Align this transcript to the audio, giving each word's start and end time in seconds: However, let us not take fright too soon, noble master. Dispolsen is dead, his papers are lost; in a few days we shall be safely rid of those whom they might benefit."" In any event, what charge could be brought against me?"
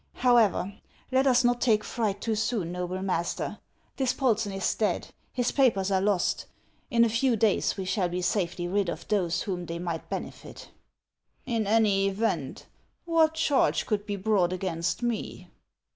However, 0.15 0.73
let 1.11 1.27
us 1.27 1.43
not 1.43 1.61
take 1.61 1.83
fright 1.83 2.21
too 2.21 2.33
soon, 2.33 2.71
noble 2.71 3.03
master. 3.03 3.59
Dispolsen 3.97 4.51
is 4.51 4.73
dead, 4.73 5.09
his 5.31 5.51
papers 5.51 5.91
are 5.91 6.01
lost; 6.01 6.47
in 6.89 7.05
a 7.05 7.07
few 7.07 7.35
days 7.35 7.77
we 7.77 7.85
shall 7.85 8.09
be 8.09 8.23
safely 8.23 8.67
rid 8.67 8.89
of 8.89 9.07
those 9.09 9.43
whom 9.43 9.67
they 9.67 9.77
might 9.77 10.09
benefit."" 10.09 10.69
In 11.55 11.67
any 11.67 12.07
event, 12.07 12.65
what 13.05 13.35
charge 13.35 13.85
could 13.85 14.07
be 14.07 14.15
brought 14.15 14.51
against 14.53 15.03
me?" 15.03 15.49